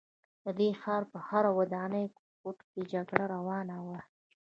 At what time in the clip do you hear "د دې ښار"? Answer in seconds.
0.43-1.03